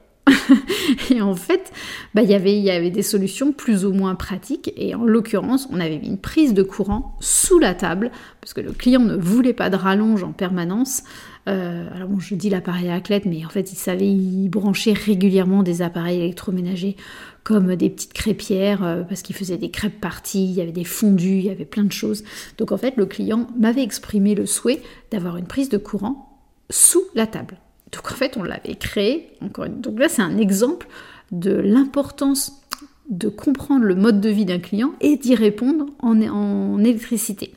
et 1.10 1.20
en 1.20 1.34
fait, 1.34 1.72
bah, 2.14 2.22
il 2.22 2.30
y 2.30 2.70
avait 2.70 2.90
des 2.90 3.02
solutions 3.02 3.52
plus 3.52 3.84
ou 3.84 3.92
moins 3.92 4.14
pratiques. 4.14 4.72
Et 4.76 4.94
en 4.94 5.04
l'occurrence, 5.04 5.68
on 5.70 5.80
avait 5.80 5.98
mis 5.98 6.08
une 6.08 6.18
prise 6.18 6.54
de 6.54 6.62
courant 6.62 7.16
sous 7.20 7.58
la 7.58 7.74
table, 7.74 8.10
parce 8.40 8.54
que 8.54 8.60
le 8.60 8.72
client 8.72 9.00
ne 9.00 9.16
voulait 9.16 9.52
pas 9.52 9.70
de 9.70 9.76
rallonge 9.76 10.22
en 10.22 10.32
permanence. 10.32 11.02
Euh, 11.48 11.88
alors 11.94 12.08
bon, 12.08 12.18
je 12.18 12.34
dis 12.34 12.50
l'appareil 12.50 12.88
à 12.88 12.94
raclette, 12.94 13.24
mais 13.24 13.44
en 13.44 13.48
fait, 13.48 13.72
il 13.72 13.76
savait 13.76 14.10
y 14.10 14.48
brancher 14.48 14.92
régulièrement 14.92 15.62
des 15.62 15.82
appareils 15.82 16.20
électroménagers 16.20 16.96
comme 17.44 17.76
des 17.76 17.90
petites 17.90 18.12
crêpières, 18.12 18.82
euh, 18.82 19.02
parce 19.04 19.22
qu'il 19.22 19.36
faisait 19.36 19.56
des 19.56 19.70
crêpes 19.70 20.00
parties, 20.00 20.44
il 20.44 20.54
y 20.54 20.60
avait 20.60 20.72
des 20.72 20.82
fondus, 20.82 21.38
il 21.38 21.44
y 21.44 21.50
avait 21.50 21.64
plein 21.64 21.84
de 21.84 21.92
choses. 21.92 22.24
Donc 22.58 22.72
en 22.72 22.76
fait, 22.76 22.96
le 22.96 23.06
client 23.06 23.46
m'avait 23.56 23.84
exprimé 23.84 24.34
le 24.34 24.46
souhait 24.46 24.82
d'avoir 25.12 25.36
une 25.36 25.46
prise 25.46 25.68
de 25.68 25.78
courant 25.78 26.40
sous 26.70 27.04
la 27.14 27.28
table. 27.28 27.58
Donc 27.92 28.12
en 28.12 28.14
fait, 28.14 28.36
on 28.36 28.42
l'avait 28.42 28.74
créé. 28.74 29.30
Encore 29.40 29.68
Donc 29.68 29.98
là, 29.98 30.08
c'est 30.08 30.22
un 30.22 30.38
exemple 30.38 30.86
de 31.32 31.52
l'importance 31.52 32.62
de 33.08 33.28
comprendre 33.28 33.84
le 33.84 33.94
mode 33.94 34.20
de 34.20 34.28
vie 34.28 34.44
d'un 34.44 34.58
client 34.58 34.92
et 35.00 35.16
d'y 35.16 35.34
répondre 35.34 35.86
en, 36.00 36.78
électricité. 36.78 37.52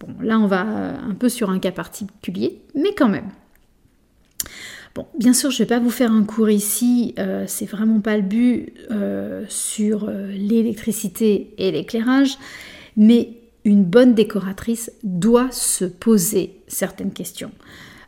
Bon, 0.00 0.08
là, 0.20 0.38
on 0.38 0.46
va 0.46 0.60
un 0.60 1.14
peu 1.14 1.28
sur 1.28 1.50
un 1.50 1.58
cas 1.58 1.72
particulier, 1.72 2.60
mais 2.74 2.94
quand 2.96 3.08
même. 3.08 3.28
Bon, 4.94 5.06
bien 5.18 5.32
sûr, 5.32 5.50
je 5.50 5.56
ne 5.56 5.58
vais 5.66 5.74
pas 5.74 5.80
vous 5.80 5.90
faire 5.90 6.12
un 6.12 6.22
cours 6.22 6.50
ici, 6.50 7.14
euh, 7.18 7.44
c'est 7.48 7.66
vraiment 7.66 8.00
pas 8.00 8.16
le 8.16 8.22
but 8.22 8.72
euh, 8.92 9.44
sur 9.48 10.04
euh, 10.08 10.28
l'électricité 10.30 11.52
et 11.58 11.72
l'éclairage, 11.72 12.38
mais 12.96 13.30
une 13.64 13.84
bonne 13.84 14.14
décoratrice 14.14 14.92
doit 15.02 15.50
se 15.50 15.84
poser 15.84 16.60
certaines 16.68 17.12
questions. 17.12 17.50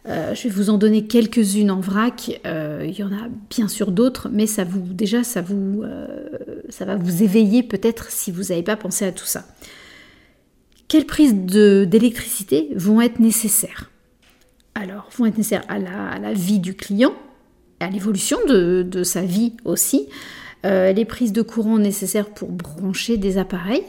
Euh, 0.08 0.34
je 0.34 0.44
vais 0.44 0.54
vous 0.54 0.70
en 0.70 0.78
donner 0.78 1.06
quelques-unes 1.06 1.70
en 1.70 1.80
vrac. 1.80 2.40
Euh, 2.46 2.84
il 2.86 2.96
y 2.96 3.02
en 3.02 3.12
a 3.12 3.28
bien 3.50 3.66
sûr 3.66 3.90
d'autres, 3.90 4.28
mais 4.30 4.46
ça 4.46 4.64
vous 4.64 4.80
déjà 4.80 5.24
ça 5.24 5.42
vous 5.42 5.82
euh, 5.82 6.28
ça 6.68 6.84
va 6.84 6.96
vous 6.96 7.22
éveiller 7.22 7.62
peut-être 7.62 8.10
si 8.10 8.30
vous 8.30 8.44
n'avez 8.44 8.62
pas 8.62 8.76
pensé 8.76 9.04
à 9.04 9.12
tout 9.12 9.24
ça. 9.24 9.44
Quelles 10.88 11.06
prises 11.06 11.34
d'électricité 11.34 12.68
vont 12.76 13.00
être 13.00 13.18
nécessaires? 13.18 13.90
Alors, 14.76 15.08
vont 15.16 15.26
être 15.26 15.36
nécessaires 15.36 15.64
à 15.68 15.78
la, 15.78 16.32
vie 16.32 16.60
du 16.60 16.74
client, 16.74 17.12
à 17.80 17.90
l'évolution 17.90 18.38
de, 18.46 18.82
de, 18.82 19.02
sa 19.02 19.22
vie 19.22 19.54
aussi. 19.64 20.08
les 20.62 21.04
prises 21.04 21.32
de 21.32 21.42
courant 21.42 21.78
nécessaires 21.78 22.28
pour 22.28 22.52
brancher 22.52 23.16
des 23.16 23.36
appareils, 23.36 23.82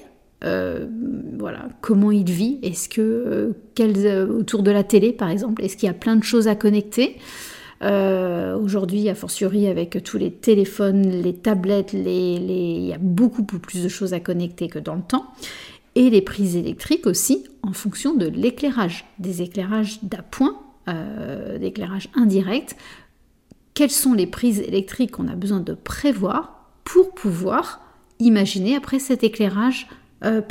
euh, 0.43 0.85
voilà, 1.39 1.69
comment 1.81 2.11
il 2.11 2.29
vit, 2.29 2.59
est-ce 2.61 2.89
que 2.89 3.01
euh, 3.01 3.53
euh, 3.79 4.27
autour 4.27 4.61
de 4.61 4.69
la 4.69 4.83
télé 4.83 5.11
par 5.11 5.29
exemple, 5.29 5.63
est-ce 5.63 5.75
qu'il 5.77 5.87
y 5.87 5.89
a 5.89 5.95
plein 5.95 6.15
de 6.15 6.23
choses 6.23 6.47
à 6.47 6.55
connecter? 6.55 7.17
Aujourd'hui, 7.79 9.07
a 9.07 9.13
fortiori 9.13 9.67
avec 9.67 10.01
tous 10.03 10.17
les 10.17 10.31
téléphones, 10.31 11.03
les 11.03 11.35
tablettes, 11.35 11.93
il 11.93 12.87
y 12.87 12.91
a 12.91 12.97
beaucoup 12.99 13.43
plus 13.43 13.83
de 13.83 13.87
choses 13.87 14.13
à 14.13 14.19
connecter 14.19 14.67
que 14.67 14.79
dans 14.79 14.95
le 14.95 15.03
temps. 15.03 15.27
Et 15.93 16.09
les 16.09 16.23
prises 16.23 16.55
électriques 16.55 17.05
aussi, 17.05 17.45
en 17.61 17.73
fonction 17.73 18.15
de 18.15 18.25
l'éclairage, 18.25 19.05
des 19.19 19.43
éclairages 19.43 19.99
d'appoint, 20.01 20.57
d'éclairage 21.59 22.09
indirect. 22.15 22.75
Quelles 23.75 23.91
sont 23.91 24.13
les 24.13 24.27
prises 24.27 24.59
électriques 24.59 25.11
qu'on 25.11 25.27
a 25.27 25.35
besoin 25.35 25.59
de 25.59 25.75
prévoir 25.75 26.71
pour 26.83 27.13
pouvoir 27.13 27.81
imaginer 28.17 28.75
après 28.75 28.97
cet 28.97 29.23
éclairage 29.23 29.87
euh. 30.23 30.41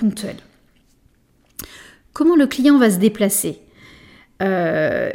Comment 2.12 2.37
le 2.37 2.46
client 2.46 2.78
va 2.78 2.90
se 2.90 2.99
déplacer 2.99 3.61
euh, 4.42 5.11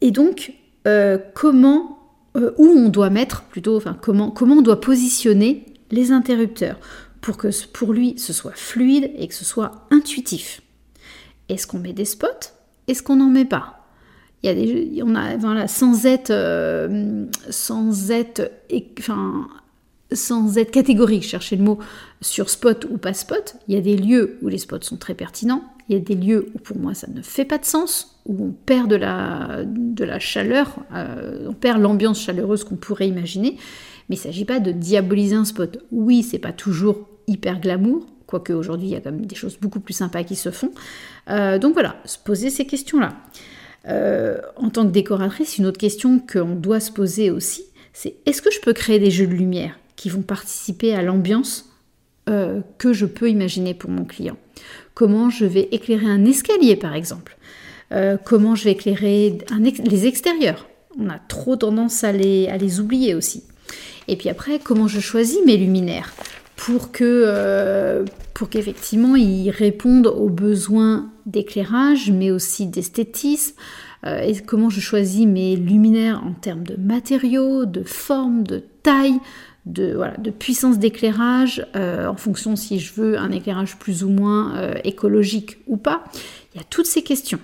Et 0.00 0.10
donc, 0.10 0.52
euh, 0.86 1.18
comment, 1.34 1.98
où 2.34 2.66
on 2.66 2.88
doit 2.88 3.10
mettre 3.10 3.42
plutôt, 3.44 3.76
enfin, 3.76 3.96
comment, 4.00 4.30
comment 4.30 4.56
on 4.56 4.62
doit 4.62 4.80
positionner 4.80 5.64
les 5.90 6.12
interrupteurs 6.12 6.78
pour 7.20 7.36
que 7.36 7.48
pour 7.68 7.92
lui 7.92 8.14
ce 8.18 8.32
soit 8.32 8.54
fluide 8.54 9.10
et 9.16 9.28
que 9.28 9.34
ce 9.34 9.44
soit 9.44 9.86
intuitif? 9.90 10.60
Est-ce 11.48 11.66
qu'on 11.66 11.78
met 11.78 11.92
des 11.92 12.04
spots? 12.04 12.52
Est-ce 12.88 13.02
qu'on 13.02 13.16
n'en 13.16 13.30
met 13.30 13.44
pas? 13.44 13.86
Il 14.42 14.46
y 14.46 14.50
a 14.50 14.54
des, 14.54 15.02
on 15.02 15.14
a, 15.14 15.36
voilà, 15.36 15.66
sans 15.68 16.06
être, 16.06 16.32
sans 17.50 18.10
être, 18.10 18.50
enfin, 18.98 19.48
sans 20.12 20.58
être 20.58 20.70
catégorique, 20.70 21.24
chercher 21.24 21.56
le 21.56 21.64
mot 21.64 21.78
sur 22.20 22.48
spot 22.48 22.86
ou 22.90 22.98
pas 22.98 23.14
spot, 23.14 23.56
il 23.68 23.74
y 23.74 23.78
a 23.78 23.80
des 23.80 23.96
lieux 23.96 24.38
où 24.42 24.48
les 24.48 24.58
spots 24.58 24.82
sont 24.82 24.96
très 24.96 25.14
pertinents, 25.14 25.64
il 25.88 25.96
y 25.96 25.98
a 25.98 26.00
des 26.00 26.14
lieux 26.14 26.48
où 26.54 26.58
pour 26.58 26.78
moi 26.78 26.94
ça 26.94 27.08
ne 27.08 27.22
fait 27.22 27.44
pas 27.44 27.58
de 27.58 27.64
sens, 27.64 28.20
où 28.26 28.46
on 28.46 28.52
perd 28.52 28.88
de 28.88 28.96
la, 28.96 29.64
de 29.64 30.04
la 30.04 30.18
chaleur, 30.18 30.76
euh, 30.94 31.46
on 31.48 31.52
perd 31.52 31.80
l'ambiance 31.80 32.20
chaleureuse 32.20 32.64
qu'on 32.64 32.76
pourrait 32.76 33.08
imaginer, 33.08 33.56
mais 34.08 34.16
il 34.16 34.18
ne 34.18 34.22
s'agit 34.22 34.44
pas 34.44 34.60
de 34.60 34.72
diaboliser 34.72 35.34
un 35.34 35.44
spot. 35.44 35.78
Oui, 35.90 36.22
c'est 36.22 36.38
pas 36.38 36.52
toujours 36.52 37.08
hyper 37.26 37.60
glamour, 37.60 38.06
quoique 38.26 38.52
aujourd'hui 38.52 38.88
il 38.88 38.92
y 38.92 38.96
a 38.96 39.00
quand 39.00 39.12
même 39.12 39.26
des 39.26 39.36
choses 39.36 39.58
beaucoup 39.60 39.80
plus 39.80 39.94
sympas 39.94 40.22
qui 40.22 40.36
se 40.36 40.50
font. 40.50 40.70
Euh, 41.30 41.58
donc 41.58 41.72
voilà, 41.74 41.96
se 42.04 42.18
poser 42.18 42.50
ces 42.50 42.66
questions-là. 42.66 43.14
Euh, 43.88 44.38
en 44.56 44.70
tant 44.70 44.84
que 44.84 44.90
décoratrice, 44.90 45.58
une 45.58 45.66
autre 45.66 45.78
question 45.78 46.18
qu'on 46.20 46.54
doit 46.54 46.80
se 46.80 46.90
poser 46.90 47.30
aussi, 47.30 47.64
c'est 47.92 48.16
est-ce 48.26 48.42
que 48.42 48.50
je 48.50 48.60
peux 48.60 48.72
créer 48.72 48.98
des 48.98 49.10
jeux 49.10 49.26
de 49.26 49.34
lumière? 49.34 49.78
Qui 49.96 50.10
vont 50.10 50.22
participer 50.22 50.94
à 50.94 51.02
l'ambiance 51.02 51.70
euh, 52.28 52.60
que 52.78 52.92
je 52.92 53.06
peux 53.06 53.30
imaginer 53.30 53.72
pour 53.72 53.88
mon 53.88 54.04
client. 54.04 54.36
Comment 54.94 55.30
je 55.30 55.44
vais 55.44 55.68
éclairer 55.70 56.06
un 56.06 56.24
escalier 56.24 56.74
par 56.74 56.94
exemple. 56.94 57.36
Euh, 57.92 58.16
comment 58.16 58.56
je 58.56 58.64
vais 58.64 58.72
éclairer 58.72 59.38
les 59.84 60.06
extérieurs. 60.06 60.66
On 60.98 61.08
a 61.08 61.20
trop 61.20 61.54
tendance 61.54 62.02
à 62.02 62.10
les, 62.10 62.48
à 62.48 62.56
les 62.56 62.80
oublier 62.80 63.14
aussi. 63.14 63.44
Et 64.08 64.16
puis 64.16 64.28
après, 64.28 64.58
comment 64.58 64.88
je 64.88 64.98
choisis 64.98 65.38
mes 65.46 65.56
luminaires 65.56 66.12
pour 66.56 66.90
que 66.90 67.04
euh, 67.04 68.04
pour 68.34 68.48
qu'effectivement 68.48 69.14
ils 69.14 69.50
répondent 69.50 70.08
aux 70.08 70.28
besoins 70.28 71.12
d'éclairage, 71.26 72.10
mais 72.10 72.32
aussi 72.32 72.66
d'esthétisme. 72.66 73.54
et 74.04 74.34
comment 74.44 74.70
je 74.70 74.80
choisis 74.80 75.26
mes 75.26 75.54
luminaires 75.54 76.22
en 76.24 76.32
termes 76.32 76.64
de 76.64 76.76
matériaux, 76.76 77.66
de 77.66 77.84
forme, 77.84 78.42
de 78.42 78.64
taille, 78.82 79.20
de, 79.66 80.30
puissance 80.30 80.78
d'éclairage 80.78 81.66
euh, 81.74 82.06
en 82.06 82.16
fonction 82.16 82.56
si 82.56 82.78
je 82.78 82.94
veux 82.94 83.18
un 83.18 83.32
éclairage 83.32 83.76
plus 83.76 84.04
ou 84.04 84.08
moins 84.08 84.56
euh, 84.56 84.74
écologique 84.84 85.58
ou 85.66 85.76
pas. 85.76 86.04
Il 86.54 86.58
y 86.58 86.60
a 86.60 86.64
toutes 86.64 86.86
ces 86.86 87.02
questions. 87.02 87.40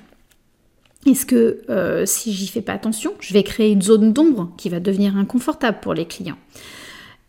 Est-ce 1.04 1.26
que 1.26 1.62
euh, 1.68 2.06
si 2.06 2.32
j'y 2.32 2.46
fais 2.46 2.60
pas 2.60 2.74
attention, 2.74 3.12
je 3.18 3.34
vais 3.34 3.42
créer 3.42 3.72
une 3.72 3.82
zone 3.82 4.12
d'ombre 4.12 4.52
qui 4.56 4.68
va 4.68 4.78
devenir 4.78 5.16
inconfortable 5.16 5.78
pour 5.82 5.94
les 5.94 6.06
clients? 6.06 6.38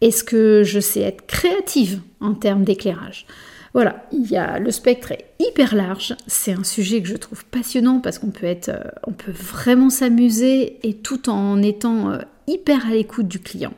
Est-ce 0.02 0.24
que 0.24 0.62
je 0.64 0.80
sais 0.80 1.02
être 1.02 1.26
créative 1.26 2.00
en 2.20 2.36
termes 2.36 2.64
d'éclairage? 2.64 3.26
Voilà, 3.74 4.06
il 4.12 4.30
le 4.60 4.70
spectre 4.70 5.14
est 5.14 5.26
hyper 5.40 5.74
large. 5.74 6.16
C'est 6.28 6.52
un 6.52 6.64
sujet 6.64 7.02
que 7.02 7.08
je 7.08 7.16
trouve 7.16 7.44
passionnant 7.46 8.00
parce 8.00 8.20
qu'on 8.20 8.30
peut 8.30 8.46
être, 8.46 8.70
on 9.08 9.14
peut 9.14 9.32
vraiment 9.32 9.90
s'amuser 9.90 10.78
et 10.88 10.94
tout 10.94 11.28
en 11.28 11.60
étant 11.64 12.20
hyper 12.46 12.86
à 12.86 12.92
l'écoute 12.92 13.28
du 13.28 13.40
client. 13.40 13.74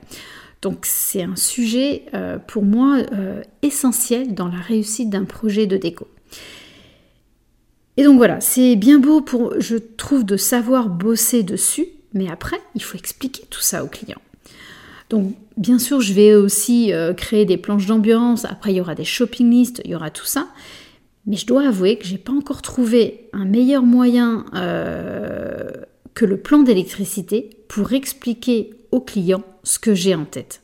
Donc 0.62 0.80
c'est 0.84 1.24
un 1.24 1.36
sujet 1.36 2.04
euh, 2.14 2.38
pour 2.38 2.64
moi 2.64 2.98
euh, 3.14 3.42
essentiel 3.62 4.34
dans 4.34 4.48
la 4.48 4.58
réussite 4.58 5.10
d'un 5.10 5.26
projet 5.26 5.68
de 5.68 5.78
déco. 5.78 6.08
Et 7.98 8.04
donc 8.04 8.18
voilà, 8.18 8.42
c'est 8.42 8.76
bien 8.76 9.00
beau 9.00 9.22
pour, 9.22 9.54
je 9.60 9.78
trouve, 9.78 10.26
de 10.26 10.38
savoir 10.38 10.90
bosser 10.90 11.44
dessus, 11.44 11.86
mais 12.14 12.30
après, 12.30 12.60
il 12.74 12.84
faut 12.84 12.98
expliquer 12.98 13.44
tout 13.50 13.62
ça 13.62 13.84
au 13.84 13.88
client. 13.88 14.20
Donc 15.10 15.36
bien 15.56 15.80
sûr, 15.80 16.02
je 16.02 16.14
vais 16.14 16.34
aussi 16.34 16.92
euh, 16.92 17.14
créer 17.14 17.46
des 17.46 17.58
planches 17.58 17.86
d'ambiance, 17.86 18.44
après 18.46 18.74
il 18.74 18.78
y 18.78 18.82
aura 18.82 18.96
des 18.96 19.06
shopping 19.06 19.50
lists, 19.50 19.82
il 19.86 19.92
y 19.92 19.96
aura 19.96 20.10
tout 20.10 20.26
ça. 20.26 20.48
Mais 21.28 21.38
je 21.38 21.46
dois 21.46 21.68
avouer 21.68 21.98
que 21.98 22.06
j'ai 22.06 22.18
pas 22.18 22.34
encore 22.34 22.62
trouvé 22.62 23.30
un 23.34 23.46
meilleur 23.46 23.84
moyen 23.84 24.46
que 26.14 26.26
le 26.26 26.38
plan 26.38 26.60
d'électricité 26.60 27.50
pour 27.68 27.94
expliquer 27.94 28.72
client 29.00 29.44
ce 29.64 29.80
que 29.80 29.94
j'ai 29.94 30.16
en 30.16 30.26
tête. 30.26 30.62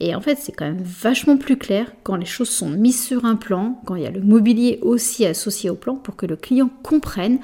Et 0.00 0.14
en 0.14 0.20
fait, 0.20 0.38
c'est 0.40 0.52
quand 0.52 0.64
même 0.64 0.82
vachement 0.82 1.36
plus 1.36 1.58
clair 1.58 1.92
quand 2.02 2.16
les 2.16 2.26
choses 2.26 2.48
sont 2.48 2.70
mises 2.70 3.04
sur 3.04 3.26
un 3.26 3.36
plan, 3.36 3.80
quand 3.84 3.96
il 3.96 4.02
y 4.02 4.06
a 4.06 4.10
le 4.10 4.22
mobilier 4.22 4.78
aussi 4.80 5.26
associé 5.26 5.68
au 5.68 5.74
plan, 5.74 5.94
pour 5.94 6.16
que 6.16 6.26
le 6.26 6.36
client 6.36 6.70
comprenne 6.82 7.38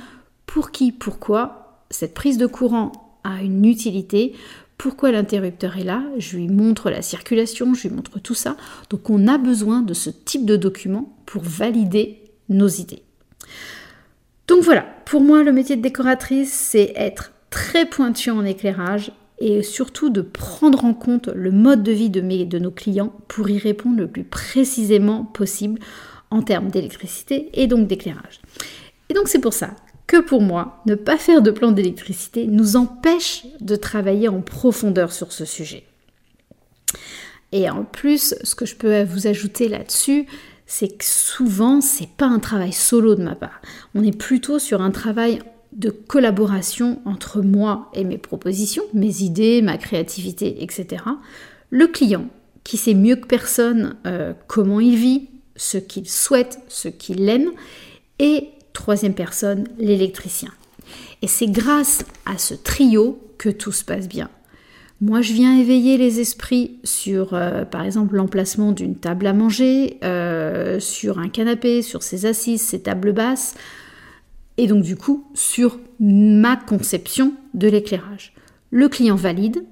pour 0.46 0.70
qui, 0.70 0.90
pourquoi 0.90 1.82
cette 1.90 2.14
prise 2.14 2.38
de 2.38 2.46
courant 2.46 3.18
a 3.24 3.42
une 3.42 3.64
utilité, 3.66 4.34
pourquoi 4.78 5.10
l'interrupteur 5.10 5.76
est 5.76 5.84
là, 5.84 6.02
je 6.18 6.36
lui 6.36 6.48
montre 6.48 6.90
la 6.90 7.02
circulation, 7.02 7.74
je 7.74 7.88
lui 7.88 7.94
montre 7.94 8.20
tout 8.20 8.34
ça. 8.34 8.56
Donc 8.88 9.10
on 9.10 9.26
a 9.26 9.36
besoin 9.36 9.82
de 9.82 9.94
ce 9.94 10.10
type 10.10 10.46
de 10.46 10.56
document 10.56 11.14
pour 11.26 11.42
valider 11.42 12.22
nos 12.48 12.68
idées. 12.68 13.02
Donc 14.46 14.62
voilà, 14.62 14.86
pour 15.04 15.20
moi 15.20 15.42
le 15.42 15.52
métier 15.52 15.76
de 15.76 15.82
décoratrice, 15.82 16.52
c'est 16.52 16.92
être 16.94 17.32
très 17.50 17.86
pointu 17.86 18.30
en 18.30 18.44
éclairage 18.44 19.12
et 19.38 19.62
surtout 19.62 20.10
de 20.10 20.22
prendre 20.22 20.84
en 20.84 20.94
compte 20.94 21.28
le 21.28 21.50
mode 21.50 21.82
de 21.82 21.92
vie 21.92 22.10
de, 22.10 22.20
de 22.20 22.58
nos 22.58 22.70
clients 22.70 23.12
pour 23.28 23.48
y 23.50 23.58
répondre 23.58 23.98
le 23.98 24.08
plus 24.08 24.24
précisément 24.24 25.24
possible 25.24 25.80
en 26.30 26.42
termes 26.42 26.68
d'électricité 26.68 27.50
et 27.54 27.66
donc 27.66 27.86
d'éclairage. 27.86 28.40
Et 29.08 29.14
donc 29.14 29.28
c'est 29.28 29.40
pour 29.40 29.52
ça 29.52 29.70
que 30.06 30.20
pour 30.20 30.40
moi, 30.40 30.82
ne 30.86 30.94
pas 30.94 31.18
faire 31.18 31.42
de 31.42 31.50
plan 31.50 31.72
d'électricité 31.72 32.46
nous 32.46 32.76
empêche 32.76 33.44
de 33.60 33.76
travailler 33.76 34.28
en 34.28 34.40
profondeur 34.40 35.12
sur 35.12 35.32
ce 35.32 35.44
sujet. 35.44 35.84
Et 37.52 37.68
en 37.68 37.84
plus, 37.84 38.34
ce 38.42 38.54
que 38.54 38.66
je 38.66 38.76
peux 38.76 39.02
vous 39.02 39.26
ajouter 39.26 39.68
là-dessus, 39.68 40.26
c'est 40.66 40.88
que 40.88 41.04
souvent, 41.04 41.80
c'est 41.80 42.08
pas 42.08 42.26
un 42.26 42.38
travail 42.38 42.72
solo 42.72 43.14
de 43.14 43.22
ma 43.22 43.34
part. 43.34 43.60
On 43.94 44.02
est 44.02 44.16
plutôt 44.16 44.58
sur 44.58 44.82
un 44.82 44.90
travail 44.90 45.40
de 45.72 45.90
collaboration 45.90 47.00
entre 47.04 47.40
moi 47.42 47.90
et 47.94 48.04
mes 48.04 48.18
propositions, 48.18 48.84
mes 48.94 49.22
idées, 49.22 49.62
ma 49.62 49.78
créativité, 49.78 50.62
etc. 50.62 51.02
Le 51.70 51.86
client, 51.86 52.26
qui 52.64 52.76
sait 52.76 52.94
mieux 52.94 53.16
que 53.16 53.26
personne 53.26 53.96
euh, 54.06 54.32
comment 54.46 54.80
il 54.80 54.96
vit, 54.96 55.28
ce 55.54 55.78
qu'il 55.78 56.08
souhaite, 56.08 56.58
ce 56.68 56.88
qu'il 56.88 57.28
aime, 57.28 57.50
et 58.18 58.48
troisième 58.72 59.14
personne, 59.14 59.68
l'électricien. 59.78 60.50
Et 61.22 61.28
c'est 61.28 61.46
grâce 61.46 62.04
à 62.24 62.38
ce 62.38 62.54
trio 62.54 63.18
que 63.38 63.48
tout 63.48 63.72
se 63.72 63.84
passe 63.84 64.08
bien. 64.08 64.30
Moi, 65.00 65.20
je 65.20 65.34
viens 65.34 65.58
éveiller 65.58 65.98
les 65.98 66.20
esprits 66.20 66.78
sur, 66.82 67.34
euh, 67.34 67.64
par 67.64 67.84
exemple, 67.84 68.16
l'emplacement 68.16 68.72
d'une 68.72 68.96
table 68.96 69.26
à 69.26 69.34
manger, 69.34 69.98
euh, 70.02 70.80
sur 70.80 71.18
un 71.18 71.28
canapé, 71.28 71.82
sur 71.82 72.02
ses 72.02 72.24
assises, 72.24 72.62
ses 72.62 72.80
tables 72.80 73.12
basses, 73.12 73.54
et 74.58 74.66
donc 74.66 74.82
du 74.82 74.96
coup 74.96 75.26
sur 75.34 75.78
ma 76.00 76.56
conception 76.56 77.34
de 77.54 77.68
l'éclairage. 77.68 78.32
Le 78.70 78.88
client 78.88 79.16
valide 79.16 79.64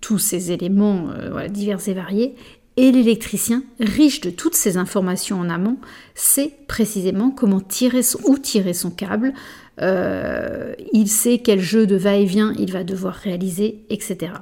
tous 0.00 0.18
ces 0.18 0.52
éléments 0.52 1.08
euh, 1.10 1.48
divers 1.48 1.88
et 1.88 1.94
variés, 1.94 2.34
et 2.76 2.90
l'électricien, 2.90 3.62
riche 3.80 4.20
de 4.22 4.30
toutes 4.30 4.54
ces 4.54 4.78
informations 4.78 5.38
en 5.38 5.50
amont, 5.50 5.76
sait 6.14 6.52
précisément 6.68 7.30
comment 7.30 7.60
tirer 7.60 8.02
son, 8.02 8.18
tirer 8.36 8.72
son 8.72 8.90
câble, 8.90 9.34
euh, 9.80 10.74
il 10.92 11.08
sait 11.08 11.38
quel 11.38 11.60
jeu 11.60 11.86
de 11.86 11.96
va-et-vient 11.96 12.54
il 12.58 12.72
va 12.72 12.82
devoir 12.82 13.14
réaliser, 13.14 13.84
etc. 13.90 14.32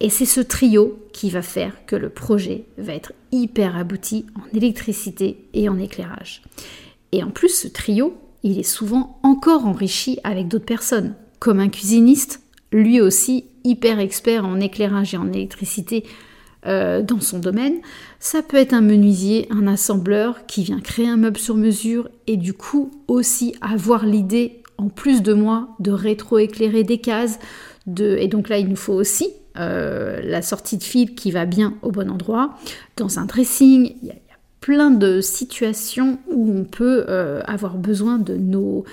Et 0.00 0.10
c'est 0.10 0.26
ce 0.26 0.40
trio 0.40 0.98
qui 1.12 1.30
va 1.30 1.42
faire 1.42 1.72
que 1.86 1.96
le 1.96 2.10
projet 2.10 2.64
va 2.76 2.94
être 2.94 3.12
hyper 3.32 3.76
abouti 3.76 4.26
en 4.36 4.56
électricité 4.56 5.44
et 5.54 5.68
en 5.68 5.78
éclairage. 5.78 6.42
Et 7.12 7.22
en 7.24 7.30
plus, 7.30 7.48
ce 7.48 7.68
trio, 7.68 8.14
il 8.42 8.58
est 8.58 8.62
souvent 8.62 9.18
encore 9.22 9.66
enrichi 9.66 10.18
avec 10.24 10.48
d'autres 10.48 10.64
personnes, 10.64 11.14
comme 11.38 11.60
un 11.60 11.68
cuisiniste, 11.68 12.42
lui 12.72 13.00
aussi 13.00 13.44
hyper 13.64 13.98
expert 13.98 14.44
en 14.44 14.60
éclairage 14.60 15.14
et 15.14 15.16
en 15.16 15.32
électricité 15.32 16.04
euh, 16.66 17.02
dans 17.02 17.20
son 17.20 17.38
domaine. 17.38 17.74
Ça 18.18 18.42
peut 18.42 18.56
être 18.56 18.72
un 18.72 18.80
menuisier, 18.80 19.46
un 19.50 19.66
assembleur 19.66 20.46
qui 20.46 20.64
vient 20.64 20.80
créer 20.80 21.08
un 21.08 21.16
meuble 21.16 21.38
sur 21.38 21.56
mesure 21.56 22.08
et 22.26 22.36
du 22.36 22.52
coup 22.52 22.90
aussi 23.06 23.54
avoir 23.60 24.04
l'idée, 24.04 24.62
en 24.76 24.88
plus 24.88 25.22
de 25.22 25.32
moi, 25.32 25.68
de 25.78 25.90
rétro-éclairer 25.90 26.84
des 26.84 26.98
cases. 26.98 27.38
De... 27.86 28.16
Et 28.18 28.28
donc 28.28 28.48
là, 28.48 28.58
il 28.58 28.68
nous 28.68 28.76
faut 28.76 28.92
aussi 28.92 29.28
euh, 29.56 30.20
la 30.22 30.42
sortie 30.42 30.78
de 30.78 30.82
fil 30.82 31.14
qui 31.14 31.30
va 31.30 31.46
bien 31.46 31.74
au 31.82 31.90
bon 31.90 32.10
endroit. 32.10 32.56
Dans 32.96 33.18
un 33.18 33.24
dressing, 33.24 33.94
il 34.02 34.08
y 34.08 34.10
a 34.10 34.14
plein 34.60 34.90
de 34.90 35.20
situations 35.20 36.18
où 36.28 36.50
on 36.50 36.64
peut 36.64 37.06
euh, 37.08 37.40
avoir 37.46 37.76
besoin 37.76 38.18
de 38.18 38.36
nos, 38.36 38.84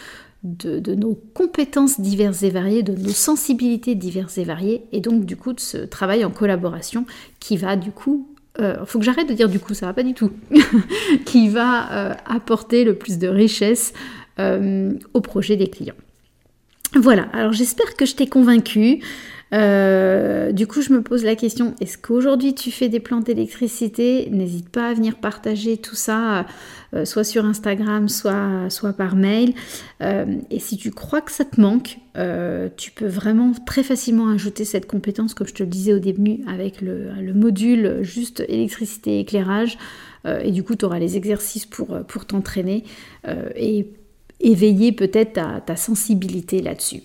compétences 1.33 1.99
diverses 1.99 2.43
et 2.43 2.49
variées, 2.49 2.83
de 2.83 2.93
nos 2.93 3.09
sensibilités 3.09 3.95
diverses 3.95 4.37
et 4.37 4.43
variées, 4.43 4.83
et 4.91 5.01
donc 5.01 5.25
du 5.25 5.35
coup 5.35 5.53
de 5.53 5.59
ce 5.59 5.77
travail 5.77 6.23
en 6.23 6.29
collaboration 6.29 7.05
qui 7.39 7.57
va 7.57 7.75
du 7.75 7.91
coup, 7.91 8.29
euh, 8.59 8.85
faut 8.85 8.99
que 8.99 9.05
j'arrête 9.05 9.27
de 9.27 9.33
dire 9.33 9.49
du 9.49 9.59
coup, 9.59 9.73
ça 9.73 9.87
va 9.87 9.93
pas 9.93 10.03
du 10.03 10.13
tout, 10.13 10.31
qui 11.25 11.49
va 11.49 11.91
euh, 11.91 12.13
apporter 12.25 12.83
le 12.83 12.95
plus 12.95 13.17
de 13.17 13.27
richesse 13.27 13.93
au 14.37 15.21
projet 15.21 15.55
des 15.55 15.69
clients. 15.69 15.95
Voilà, 16.95 17.23
alors 17.33 17.51
j'espère 17.51 17.95
que 17.95 18.05
je 18.05 18.15
t'ai 18.15 18.27
convaincu. 18.27 19.01
Euh, 19.53 20.51
du 20.51 20.65
coup, 20.65 20.81
je 20.81 20.91
me 20.91 21.01
pose 21.01 21.23
la 21.23 21.35
question, 21.35 21.75
est-ce 21.79 21.97
qu'aujourd'hui 21.97 22.55
tu 22.55 22.71
fais 22.71 22.89
des 22.89 22.99
plans 22.99 23.19
d'électricité? 23.19 24.27
N'hésite 24.31 24.69
pas 24.69 24.89
à 24.89 24.93
venir 24.93 25.17
partager 25.17 25.77
tout 25.77 25.95
ça, 25.95 26.45
euh, 26.93 27.05
soit 27.05 27.23
sur 27.23 27.45
Instagram, 27.45 28.09
soit, 28.09 28.69
par 28.97 29.15
mail. 29.15 29.53
Euh, 30.01 30.25
et 30.49 30.59
si 30.59 30.77
tu 30.77 30.91
crois 30.91 31.21
que 31.21 31.31
ça 31.31 31.45
te 31.45 31.59
manque, 31.59 31.99
tu 32.77 32.91
peux 32.91 33.07
vraiment 33.07 33.51
très 33.65 33.83
facilement 33.83 34.29
ajouter 34.29 34.63
cette 34.63 34.87
compétence, 34.87 35.33
comme 35.33 35.47
je 35.47 35.53
te 35.53 35.63
le 35.63 35.69
disais 35.69 35.93
au 35.93 35.99
début, 35.99 36.39
avec 36.47 36.81
le, 36.81 37.11
module 37.33 37.99
juste 38.03 38.43
électricité 38.47 39.17
et 39.17 39.19
éclairage. 39.19 39.77
et 40.25 40.51
du 40.51 40.63
coup, 40.63 40.75
tu 40.75 40.85
auras 40.85 40.99
les 40.99 41.17
exercices 41.17 41.65
pour, 41.65 41.87
pour 42.07 42.25
t'entraîner 42.25 42.85
et 43.57 43.85
éveiller 44.45 44.91
peut-être 44.91 45.39
ta 45.65 45.75
sensibilité 45.75 46.61
là-dessus. 46.61 47.01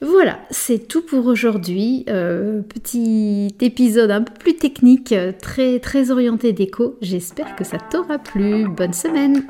Voilà, 0.00 0.38
c'est 0.50 0.86
tout 0.86 1.00
pour 1.00 1.26
aujourd'hui. 1.26 2.04
Euh, 2.08 2.60
petit 2.60 3.54
épisode 3.60 4.10
un 4.10 4.22
peu 4.22 4.32
plus 4.38 4.56
technique, 4.56 5.14
très, 5.40 5.78
très 5.78 6.10
orienté 6.10 6.52
déco. 6.52 6.96
J'espère 7.00 7.56
que 7.56 7.64
ça 7.64 7.78
t'aura 7.78 8.18
plu. 8.18 8.68
Bonne 8.68 8.92
semaine 8.92 9.44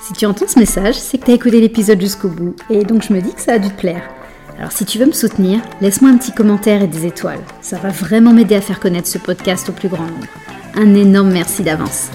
Si 0.00 0.14
tu 0.14 0.24
entends 0.24 0.48
ce 0.48 0.58
message, 0.58 0.94
c'est 0.94 1.18
que 1.18 1.26
tu 1.26 1.30
as 1.32 1.34
écouté 1.34 1.60
l'épisode 1.60 2.00
jusqu'au 2.00 2.28
bout, 2.28 2.56
et 2.70 2.84
donc 2.84 3.02
je 3.02 3.12
me 3.12 3.20
dis 3.20 3.34
que 3.34 3.40
ça 3.40 3.54
a 3.54 3.58
dû 3.58 3.68
te 3.68 3.80
plaire. 3.80 4.08
Alors 4.56 4.72
si 4.72 4.84
tu 4.86 4.98
veux 4.98 5.06
me 5.06 5.12
soutenir, 5.12 5.60
laisse-moi 5.80 6.10
un 6.10 6.16
petit 6.16 6.32
commentaire 6.32 6.82
et 6.82 6.86
des 6.86 7.06
étoiles. 7.06 7.40
Ça 7.60 7.76
va 7.76 7.90
vraiment 7.90 8.32
m'aider 8.32 8.54
à 8.54 8.60
faire 8.60 8.80
connaître 8.80 9.08
ce 9.08 9.18
podcast 9.18 9.68
au 9.68 9.72
plus 9.72 9.88
grand 9.88 10.06
nombre. 10.06 10.26
Un 10.74 10.94
énorme 10.94 11.32
merci 11.32 11.62
d'avance. 11.62 12.10